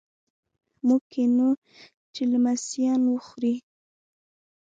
[0.87, 1.49] موږ کینوو
[2.13, 3.55] چې لمسیان وخوري.